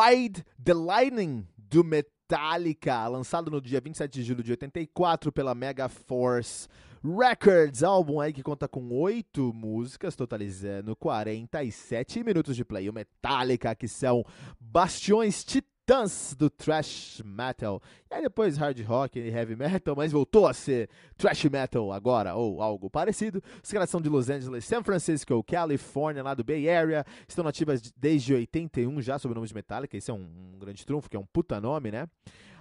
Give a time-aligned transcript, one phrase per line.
[0.00, 5.90] Ride the Lightning do Metallica, lançado no dia 27 de julho de 84 pela Mega
[5.90, 6.68] Force
[7.04, 12.88] Records, álbum aí que conta com oito músicas, totalizando 47 minutos de play.
[12.88, 14.24] O Metallica, que são
[14.58, 17.82] bastiões titãs titãs do thrash metal.
[18.08, 22.36] E aí depois hard rock e heavy metal, mas voltou a ser thrash metal agora,
[22.36, 23.42] ou algo parecido.
[23.60, 27.04] Os caras são de Los Angeles, San Francisco, Califórnia, lá do Bay Area.
[27.26, 29.96] Estão nativas desde 81 já sob o nome de Metallica.
[29.96, 32.08] Esse é um, um grande trunfo, que é um puta nome, né?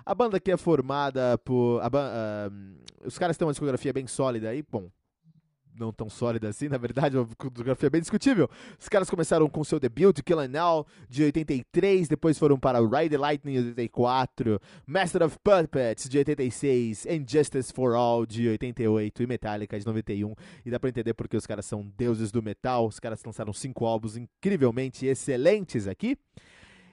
[0.04, 1.82] A banda aqui é formada por.
[1.82, 4.64] A, uh, os caras têm uma discografia bem sólida aí.
[4.64, 4.90] Bom,
[5.80, 8.50] não tão sólida assim, na verdade, uma fotografia bem discutível.
[8.78, 13.10] Os caras começaram com seu debut, Kill and Now, de 83, depois foram para Ride
[13.10, 19.28] the Lightning, de 84, Master of Puppets, de 86, Injustice for All, de 88, e
[19.28, 20.34] Metallica, de 91.
[20.66, 23.86] E dá pra entender porque os caras são deuses do metal, os caras lançaram cinco
[23.86, 26.18] álbuns incrivelmente excelentes aqui.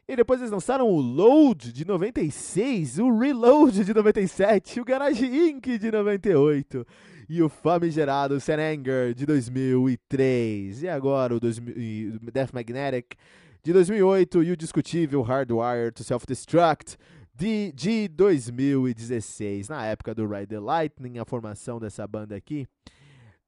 [0.09, 5.66] E depois eles lançaram o Load de 96, o Reload de 97, o Garage Inc.
[5.78, 6.87] de 98
[7.28, 10.82] e o famigerado Serenger de 2003.
[10.82, 13.16] E agora o 2000, Death Magnetic
[13.62, 16.97] de 2008 e o discutível Hardwire to Self-Destruct
[17.34, 19.69] de, de 2016.
[19.69, 22.66] Na época do Ride the Lightning, a formação dessa banda aqui,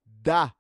[0.05, 0.53] da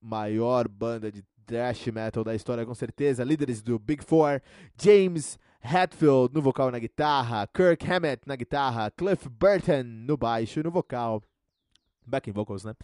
[0.00, 3.24] maior banda de thrash metal da história, com certeza.
[3.24, 4.40] Líderes do Big Four,
[4.80, 10.60] James Hetfield no vocal e na guitarra, Kirk Hammett na guitarra, Cliff Burton no baixo
[10.60, 11.22] e no vocal
[12.06, 12.74] backing vocals, né?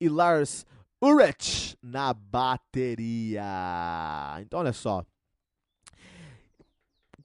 [0.00, 0.64] E Lars
[1.00, 3.42] Ulrich na bateria.
[4.40, 5.04] Então, olha só.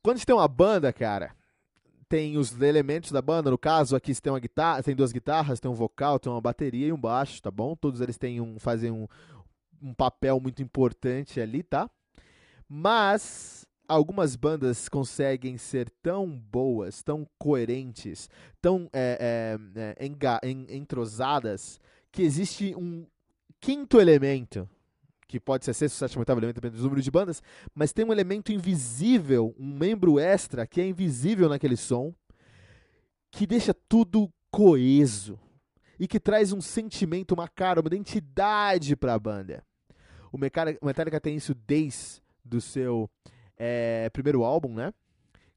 [0.01, 1.35] Quando você tem uma banda, cara,
[2.09, 3.49] tem os elementos da banda.
[3.49, 6.41] No caso, aqui você tem uma guitarra, tem duas guitarras, tem um vocal, tem uma
[6.41, 7.75] bateria e um baixo, tá bom?
[7.75, 9.07] Todos eles têm um, fazem um,
[9.81, 11.89] um papel muito importante ali, tá?
[12.69, 18.29] Mas algumas bandas conseguem ser tão boas, tão coerentes,
[18.61, 21.79] tão é, é, é, entrosadas,
[22.11, 23.05] que existe um
[23.59, 24.69] quinto elemento,
[25.27, 27.41] que pode ser sexto, sétimo, oitavo elemento, dependendo do número de bandas,
[27.73, 32.13] mas tem um elemento invisível, um membro extra, que é invisível naquele som,
[33.31, 35.39] que deixa tudo coeso
[35.99, 39.63] e que traz um sentimento, uma cara, uma identidade para a banda.
[40.31, 43.09] O Metallica tem isso desde do seu
[43.57, 44.93] é, primeiro álbum, né?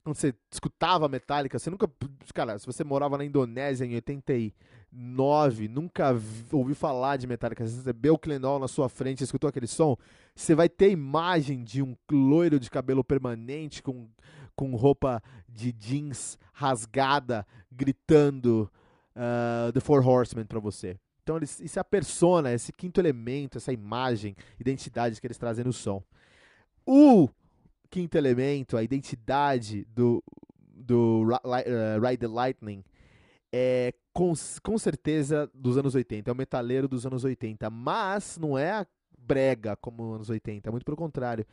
[0.07, 1.91] Quando você escutava Metallica, você nunca.
[2.33, 6.13] Cara, se você morava na Indonésia em 89, nunca
[6.53, 9.97] ouviu falar de Metallica, você recebeu o Clenol na sua frente, escutou aquele som,
[10.33, 14.07] você vai ter imagem de um loiro de cabelo permanente com,
[14.55, 18.71] com roupa de jeans rasgada, gritando
[19.17, 20.97] uh, The Four Horsemen pra você.
[21.25, 25.73] Então, isso é a persona, esse quinto elemento, essa imagem, identidade que eles trazem no
[25.73, 26.01] som.
[26.87, 27.29] O
[27.97, 30.23] quinto elemento, a identidade do,
[30.61, 32.85] do uh, Ride the Lightning
[33.51, 38.59] é com, com certeza dos anos 80, é o metaleiro dos anos 80, mas não
[38.59, 38.87] é a
[39.19, 41.47] brega como nos anos 80, muito pelo contrário.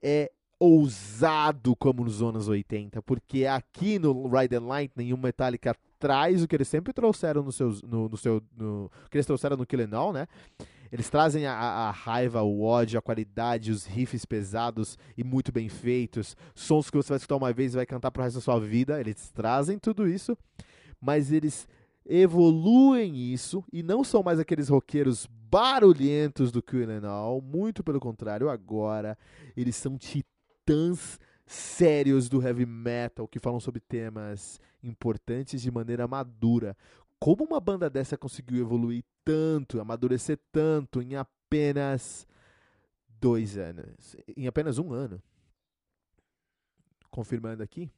[0.00, 0.30] É
[0.60, 6.46] ousado como nos anos 80, porque aqui no Ride the Lightning o Metallica traz o
[6.46, 8.40] que eles sempre trouxeram no, seus, no, no seu.
[8.56, 9.80] No, que eles trouxeram no Kill
[10.12, 10.28] né?
[10.90, 15.68] Eles trazem a, a, raiva, o ódio, a qualidade, os riffs pesados e muito bem
[15.68, 18.58] feitos, sons que você vai escutar uma vez e vai cantar pro resto da sua
[18.58, 19.00] vida.
[19.00, 20.36] Eles trazem tudo isso,
[21.00, 21.68] mas eles
[22.06, 28.48] evoluem isso e não são mais aqueles roqueiros barulhentos do Queen All, muito pelo contrário,
[28.48, 29.16] agora
[29.56, 36.76] eles são titãs sérios do heavy metal que falam sobre temas importantes de maneira madura.
[37.20, 42.28] Como uma banda dessa conseguiu evoluir tanto, amadurecer tanto em apenas
[43.20, 44.14] dois anos?
[44.36, 45.20] Em apenas um ano.
[47.10, 47.90] Confirmando aqui.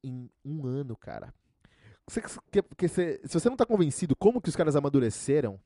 [0.02, 1.32] em um ano, cara?
[2.10, 2.20] Você,
[2.50, 5.60] que, que, se, se você não está convencido como que os caras amadureceram,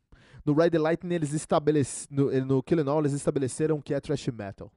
[0.45, 4.29] no Ride the Lightning eles estabeleceram, no, no Kill All, eles estabeleceram que é thrash
[4.29, 4.71] metal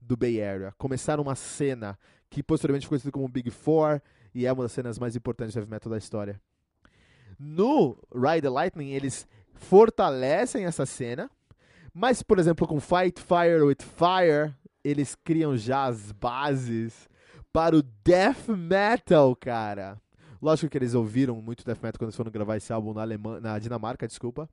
[0.00, 0.74] do Bay Area.
[0.76, 1.96] Começaram uma cena
[2.28, 4.02] que posteriormente foi conhecida como Big Four
[4.34, 6.40] e é uma das cenas mais importantes do heavy metal da história.
[7.38, 11.30] No Ride the Lightning eles fortalecem essa cena,
[11.92, 14.52] mas por exemplo com Fight Fire with Fire
[14.82, 17.08] eles criam já as bases
[17.52, 20.02] para o death metal, cara.
[20.40, 23.40] Lógico que eles ouviram muito death metal quando eles foram gravar esse álbum na, Alemanha,
[23.40, 24.48] na Dinamarca, desculpa.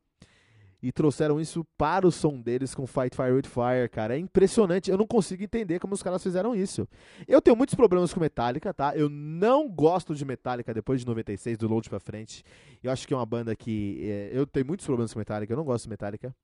[0.84, 4.16] E trouxeram isso para o som deles com Fight Fire with Fire, cara.
[4.16, 4.90] É impressionante.
[4.90, 6.88] Eu não consigo entender como os caras fizeram isso.
[7.28, 8.96] Eu tenho muitos problemas com Metallica, tá?
[8.96, 12.44] Eu não gosto de Metallica depois de 96, do Load pra frente.
[12.82, 14.00] Eu acho que é uma banda que.
[14.02, 16.36] É, eu tenho muitos problemas com Metallica, eu não gosto de Metallica.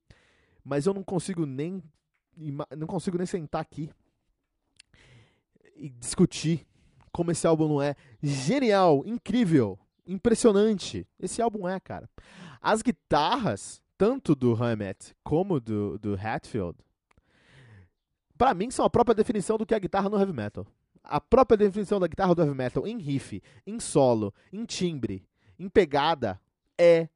[0.64, 1.82] Mas eu não consigo nem
[2.78, 3.90] não consigo nem sentar aqui
[5.76, 6.66] e discutir
[7.18, 11.08] como esse álbum não é genial, incrível, impressionante.
[11.20, 12.08] Esse álbum é, cara.
[12.62, 16.78] As guitarras, tanto do Hammett como do, do Hatfield,
[18.38, 20.68] para mim são a própria definição do que é a guitarra no heavy metal.
[21.04, 25.26] A própria definição da guitarra do heavy metal em riff, em solo, em timbre,
[25.58, 26.40] em pegada
[26.78, 27.10] é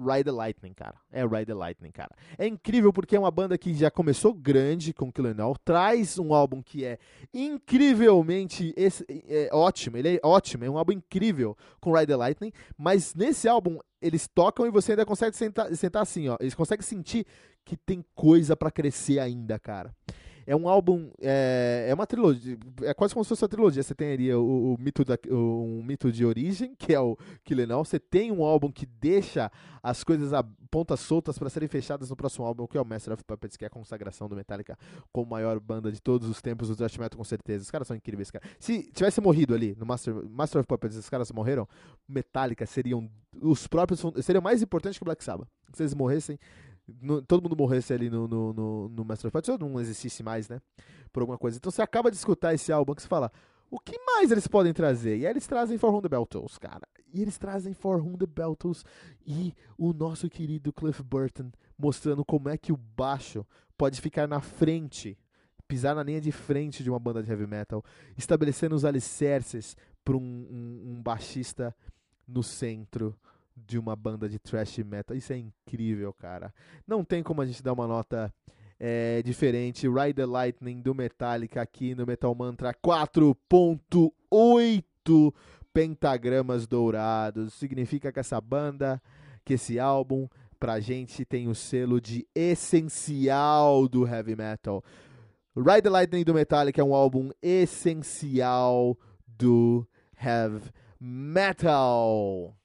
[0.00, 0.96] Ride the Lightning, cara.
[1.12, 2.10] É Ride the Lightning, cara.
[2.38, 6.32] É incrível porque é uma banda que já começou grande com Killer All, traz um
[6.32, 6.98] álbum que é
[7.32, 12.52] incrivelmente esse, é, ótimo, ele é ótimo, é um álbum incrível com Ride the Lightning,
[12.76, 16.82] mas nesse álbum eles tocam e você ainda consegue sentar, sentar assim, ó, eles conseguem
[16.82, 17.26] sentir
[17.64, 19.94] que tem coisa para crescer ainda, cara.
[20.50, 23.84] É um álbum, é, é uma trilogia, é quase como se fosse uma trilogia.
[23.84, 27.84] Você ali o, o mito da, o, um mito de origem, que é o Killenal.
[27.84, 29.48] Você tem um álbum que deixa
[29.80, 33.14] as coisas a pontas soltas para serem fechadas no próximo álbum, que é o Master
[33.14, 34.76] of Puppets, que é a consagração do Metallica
[35.12, 37.62] como maior banda de todos os tempos do thrash metal, com certeza.
[37.62, 38.44] Os caras são incríveis, cara.
[38.58, 41.68] Se tivesse morrido ali no Master, Master of Puppets, os caras morreram,
[42.08, 43.08] Metallica seriam
[43.40, 45.46] os próprios, seriam mais importantes que o Black Sabbath.
[45.72, 46.36] Se eles morressem,
[47.00, 50.48] no, todo mundo morresse ali no, no, no, no Master of Puppets, não existisse mais,
[50.48, 50.60] né?
[51.12, 51.56] Por alguma coisa.
[51.56, 53.30] Então você acaba de escutar esse álbum que você fala,
[53.70, 55.16] o que mais eles podem trazer?
[55.18, 56.86] E aí eles trazem For the Beltles, cara.
[57.12, 58.84] E eles trazem For the Beltles
[59.24, 63.46] e o nosso querido Cliff Burton mostrando como é que o baixo
[63.78, 65.16] pode ficar na frente,
[65.66, 67.84] pisar na linha de frente de uma banda de heavy metal,
[68.16, 71.74] estabelecendo os alicerces para um, um, um baixista
[72.26, 73.16] no centro
[73.56, 75.16] de uma banda de thrash metal.
[75.16, 76.52] Isso é incrível, cara.
[76.86, 78.32] Não tem como a gente dar uma nota
[78.78, 79.88] é, diferente.
[79.88, 85.34] Ride the Lightning do Metallica aqui no Metal Mantra 4.8
[85.72, 87.54] pentagramas dourados.
[87.54, 89.00] Significa que essa banda,
[89.44, 90.28] que esse álbum,
[90.58, 94.82] pra gente tem o selo de essencial do heavy metal.
[95.56, 102.59] Ride the Lightning do Metallica é um álbum essencial do heavy metal.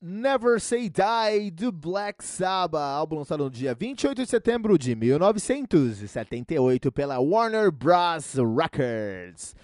[0.00, 6.92] Never Say Die do Black Sabbath, álbum lançado no dia 28 de setembro de 1978
[6.92, 8.34] pela Warner Bros.
[8.34, 9.54] Records.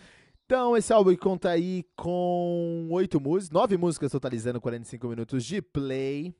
[0.44, 6.34] Então, esse álbum conta aí com oito músicas, nove músicas totalizando 45 minutos de play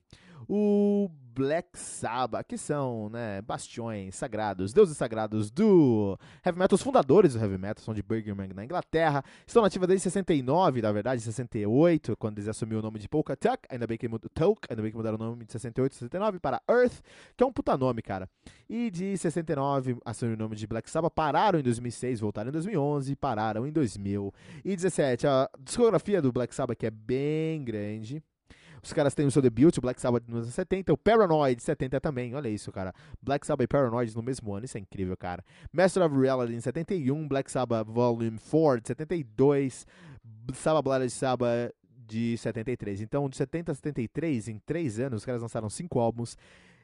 [0.49, 7.35] o Black Sabbath, que são né, bastiões sagrados, deuses sagrados do heavy metal, os fundadores
[7.35, 12.17] do heavy metal, são de Birmingham, na Inglaterra, estão nativos desde 69, na verdade, 68,
[12.17, 14.97] quando eles assumiram o nome de Polka Tuck, ainda bem que, Tuck, ainda bem que
[14.97, 17.01] mudaram o nome de 68 69 para Earth,
[17.37, 18.29] que é um puta nome, cara.
[18.69, 23.17] E de 69 assumiram o nome de Black Sabbath, pararam em 2006, voltaram em 2011,
[23.17, 25.27] pararam em 2017.
[25.27, 28.23] A discografia do Black Sabbath que é bem grande,
[28.85, 32.01] os caras têm o seu debut, o Black Sabbath nos anos 70, o Paranoid 70
[32.01, 32.93] também, olha isso, cara.
[33.23, 35.45] Black Sabbath e Paranoid no mesmo ano, isso é incrível, cara.
[35.73, 39.87] Master of Reality em 71, Black Sabbath Volume 4 de 72,
[40.53, 41.75] Sabbath Blood Sabbath
[42.07, 43.01] de 73.
[43.01, 46.37] Então, de 70 a 73, em 3 anos, os caras lançaram 5 álbuns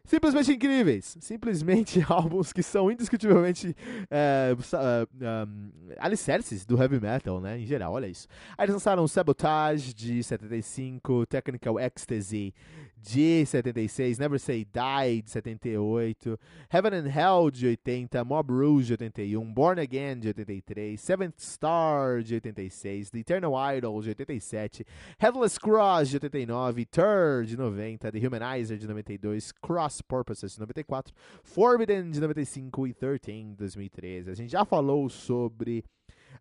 [0.05, 1.17] simplesmente incríveis.
[1.21, 3.77] Simplesmente álbuns que são indiscutivelmente
[4.11, 7.59] é, um, alicerces do heavy metal, né?
[7.59, 8.29] Em geral, olha isso.
[8.57, 12.55] Aí eles lançaram Sabotage de 75, Technical Ecstasy
[13.03, 16.39] de 76, Never Say Die de 78,
[16.69, 22.23] Heaven and Hell de 80, Mob Rouge de 81, Born Again de 83, Seventh Star
[22.23, 24.85] de 86, The Eternal Idol de 87,
[25.19, 31.15] Headless Cross de 89, Tur de 90, The Humanizer de 92, Cross Purposes de 94,
[31.43, 34.31] Forbidden de 95 e 13 de 2013.
[34.31, 35.85] A gente já falou sobre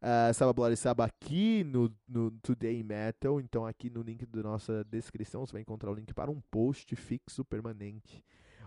[0.01, 3.39] uh, Bloody Saba aqui no, no Today Metal.
[3.39, 6.96] Então, aqui no link da nossa descrição, você vai encontrar o link para um post
[6.96, 8.24] fixo permanente,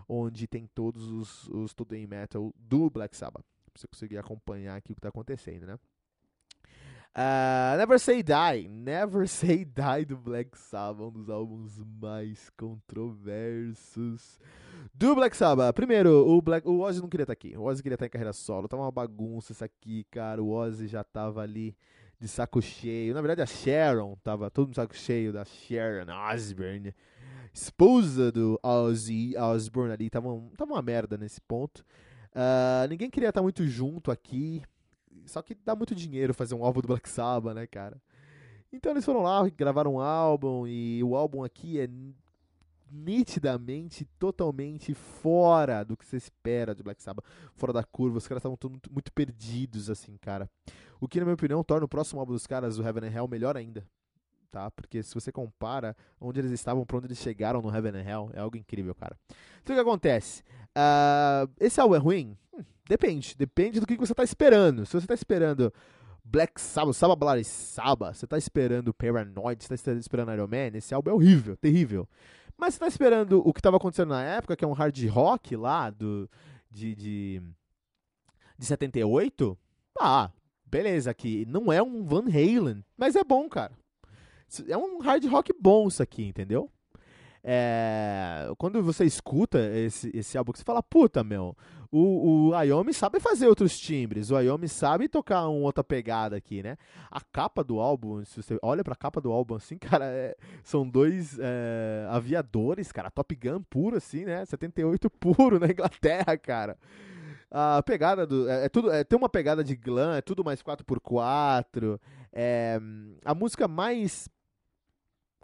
[0.07, 3.45] onde tem todos os, os Today Metal do Black Sabbath.
[3.71, 5.79] Pra você conseguir acompanhar aqui o que está acontecendo, né?
[7.15, 8.67] Uh, Never Say Die.
[8.67, 14.39] Never Say Die do Black Sabbath, um dos álbuns mais controversos
[14.93, 15.75] do Black Sabbath.
[15.75, 17.55] Primeiro, o, Black, o Ozzy não queria estar tá aqui.
[17.55, 18.67] O Ozzy queria estar tá em carreira solo.
[18.67, 20.41] Tava uma bagunça isso aqui, cara.
[20.41, 21.77] O Ozzy já tava ali
[22.19, 23.13] de saco cheio.
[23.13, 26.95] Na verdade, a Sharon tava todo no saco cheio da Sharon Osbourne.
[27.53, 30.09] Esposa do Ozzy Osbourne ali.
[30.09, 31.85] Tava, tava uma merda nesse ponto.
[32.31, 34.63] Uh, ninguém queria estar tá muito junto aqui.
[35.25, 38.01] Só que dá muito dinheiro fazer um álbum do Black Sabbath, né, cara?
[38.71, 40.67] Então eles foram lá, gravaram um álbum.
[40.67, 41.87] E o álbum aqui é
[42.91, 47.25] nitidamente, totalmente fora do que você espera de Black Sabbath,
[47.55, 48.17] fora da curva.
[48.17, 50.49] Os caras estavam muito, muito perdidos, assim, cara.
[50.99, 53.27] O que, na minha opinião, torna o próximo álbum dos caras, o Heaven and Hell,
[53.27, 53.85] melhor ainda.
[54.53, 54.69] Tá?
[54.69, 58.29] Porque se você compara onde eles estavam para onde eles chegaram no Heaven and Hell,
[58.33, 59.17] é algo incrível, cara.
[59.63, 60.43] Então o que acontece?
[60.77, 62.37] Uh, esse álbum é ruim?
[62.53, 63.35] Hum, depende.
[63.35, 64.85] Depende do que você está esperando.
[64.85, 65.73] Se você está esperando
[66.23, 70.93] Black Sabbath, Sabbath Bloody Sabbath, você está esperando Paranoid, você está esperando Iron Man, esse
[70.93, 72.07] álbum é horrível, terrível.
[72.55, 75.55] Mas você tá esperando o que estava acontecendo na época, que é um hard rock
[75.55, 76.29] lá do,
[76.69, 77.41] de, de,
[78.55, 79.57] de 78?
[79.99, 80.29] Ah,
[80.63, 83.73] beleza, aqui não é um Van Halen, mas é bom, cara.
[84.67, 86.69] É um hard rock bom isso aqui, entendeu?
[87.45, 91.57] É, quando você escuta esse, esse álbum, você fala, puta, meu,
[91.91, 96.63] o, o Ayomi sabe fazer outros timbres, o Ayomi sabe tocar uma outra pegada aqui,
[96.63, 96.77] né?
[97.11, 100.87] A capa do álbum, se você olha pra capa do álbum assim, cara, é, são
[100.87, 104.45] dois é, aviadores, cara, Top Gun puro assim, né?
[104.45, 106.77] 78 puro na Inglaterra, cara.
[107.51, 108.49] A pegada do.
[108.49, 111.99] É, é tudo, é, tem uma pegada de glam, é tudo mais 4x4.
[112.31, 112.79] É,
[113.23, 114.27] a música mais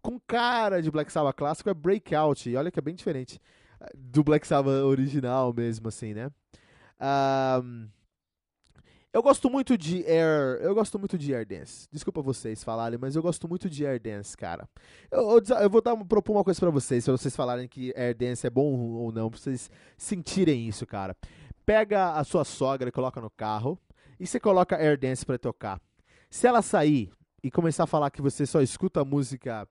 [0.02, 2.50] com cara de Black Sabbath clássico é Breakout.
[2.50, 3.40] E olha que é bem diferente
[3.82, 6.32] eh, do Black Sabbath original mesmo, assim, né?
[7.02, 7.88] Um,
[9.12, 10.60] eu gosto muito de Air.
[10.62, 11.88] Eu gosto muito de Air Dance.
[11.92, 14.70] Desculpa vocês falarem, mas eu gosto muito de Air Dance, cara.
[15.10, 18.16] Eu, eu, eu vou dar, propor uma coisa para vocês, se vocês falarem que Air
[18.16, 21.18] Dance é bom ou não, pra vocês sentirem isso, cara.
[21.66, 23.80] Pega a sua sogra e coloca no carro,
[24.20, 25.82] e você coloca Air Dance pra tocar.
[26.30, 27.12] Se ela sair
[27.44, 29.68] e começar a falar que você só escuta música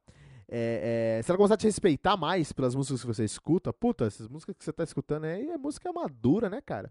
[0.51, 4.07] é, é, se ela começar a te respeitar mais pelas músicas que você escuta, puta,
[4.07, 6.91] essas músicas que você tá escutando aí é música madura, né, cara?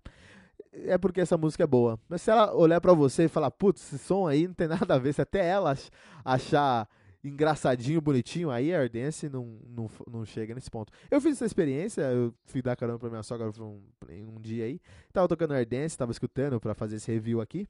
[0.72, 2.00] É porque essa música é boa.
[2.08, 4.94] Mas se ela olhar para você e falar, putz, esse som aí não tem nada
[4.94, 5.76] a ver, se até ela
[6.24, 6.88] achar
[7.24, 10.94] engraçadinho, bonitinho, aí a Ardence não, não, não chega nesse ponto.
[11.10, 14.80] Eu fiz essa experiência, eu fui dar caramba pra minha sogra um, um dia aí,
[15.12, 17.68] tava tocando Ardence, tava escutando para fazer esse review aqui.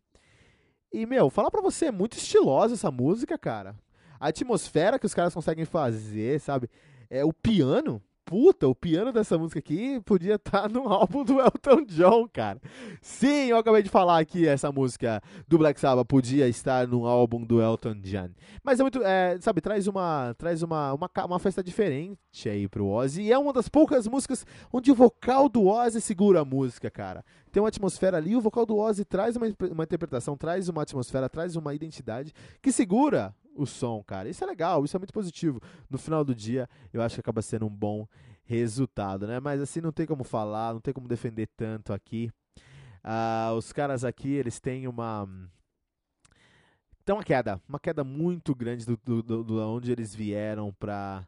[0.91, 3.75] E, meu, falar pra você, é muito estilosa essa música, cara
[4.19, 6.69] a atmosfera que os caras conseguem fazer, sabe?
[7.09, 8.01] É o piano.
[8.27, 12.59] Puta, o piano dessa música aqui podia estar tá no álbum do Elton John, cara.
[13.01, 17.45] Sim, eu acabei de falar aqui, essa música do Black Sabbath podia estar no álbum
[17.45, 18.31] do Elton John.
[18.62, 22.86] Mas é muito, é, sabe, traz uma traz uma, uma, uma festa diferente aí pro
[22.86, 23.21] Ozzy.
[23.21, 27.24] E é uma das poucas músicas onde o vocal do Ozzy segura a música, cara.
[27.50, 31.29] Tem uma atmosfera ali, o vocal do Ozzy traz uma, uma interpretação, traz uma atmosfera,
[31.29, 34.30] traz uma identidade que segura o som, cara.
[34.30, 35.60] Isso é legal, isso é muito positivo.
[35.90, 38.08] No final do dia, eu acho que acaba sendo um bom
[38.46, 39.40] resultado, né?
[39.40, 42.32] Mas assim, não tem como falar, não tem como defender tanto aqui.
[43.04, 45.28] Uh, os caras aqui, eles têm uma.
[47.04, 51.26] Tem uma queda, uma queda muito grande do, do, do, do onde eles vieram para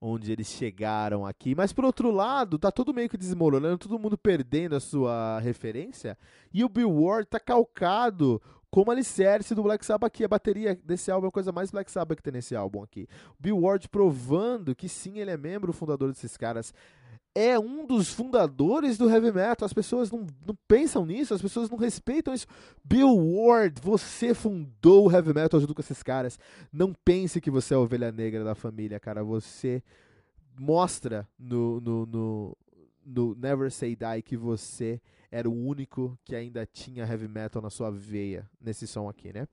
[0.00, 1.54] onde eles chegaram aqui.
[1.54, 6.18] Mas por outro lado, tá tudo meio que desmoronando, todo mundo perdendo a sua referência.
[6.52, 8.40] E o Bill Ward tá calcado
[8.74, 10.24] como alicerce do Black Sabbath aqui.
[10.24, 13.06] A bateria desse álbum é a coisa mais Black Sabbath que tem nesse álbum aqui.
[13.38, 16.74] Bill Ward provando que sim, ele é membro fundador desses caras.
[17.36, 19.64] É um dos fundadores do heavy metal.
[19.64, 22.48] As pessoas não, não pensam nisso, as pessoas não respeitam isso.
[22.84, 26.36] Bill Ward, você fundou o heavy metal junto com esses caras.
[26.72, 29.22] Não pense que você é a ovelha negra da família, cara.
[29.22, 29.84] Você
[30.58, 32.56] mostra no, no, no
[33.06, 35.00] no Never Say Die que você
[35.34, 39.48] era o único que ainda tinha heavy metal na sua veia nesse som aqui, né?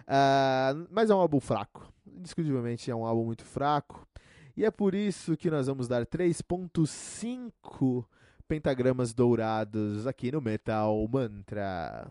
[0.00, 1.88] Uh, mas é um álbum fraco.
[2.04, 4.04] Indiscutivelmente é um álbum muito fraco.
[4.56, 8.04] E é por isso que nós vamos dar 3.5
[8.48, 12.10] pentagramas dourados aqui no Metal Mantra.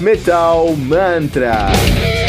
[0.00, 2.27] Metal Mantra.